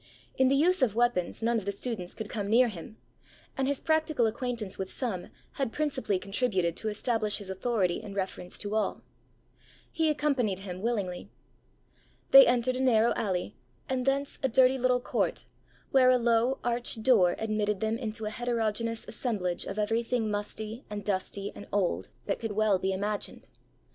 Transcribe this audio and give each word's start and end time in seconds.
In 0.35 0.47
the 0.47 0.55
use 0.55 0.81
of 0.81 0.95
weapons, 0.95 1.43
none 1.43 1.59
of 1.59 1.65
the 1.65 1.71
students 1.71 2.15
could 2.15 2.27
come 2.27 2.47
near 2.49 2.69
him; 2.69 2.97
and 3.55 3.67
his 3.67 3.79
practical 3.79 4.25
acquaintance 4.25 4.79
with 4.79 4.91
some 4.91 5.27
had 5.51 5.71
principally 5.71 6.17
contributed 6.17 6.75
to 6.77 6.89
establish 6.89 7.37
his 7.37 7.51
authority 7.51 8.01
in 8.01 8.15
reference 8.15 8.57
to 8.57 8.73
all. 8.73 9.03
He 9.91 10.09
accompanied 10.09 10.57
him 10.57 10.81
willingly. 10.81 11.29
They 12.31 12.47
entered 12.47 12.77
a 12.77 12.81
narrow 12.81 13.13
alley, 13.15 13.55
and 13.87 14.03
thence 14.07 14.39
a 14.41 14.49
dirty 14.49 14.79
little 14.79 15.01
court, 15.01 15.45
where 15.91 16.09
a 16.09 16.17
low 16.17 16.57
arched 16.63 17.03
door 17.03 17.35
admitted 17.37 17.79
them 17.79 17.99
into 17.99 18.25
a 18.25 18.31
heterogeneous 18.31 19.05
assemblage 19.07 19.65
of 19.65 19.77
everything 19.77 20.31
musty, 20.31 20.83
and 20.89 21.05
dusty, 21.05 21.51
and 21.53 21.67
old, 21.71 22.09
that 22.25 22.39
could 22.39 22.53
well 22.53 22.79
be 22.79 22.91
imagined. 22.91 23.47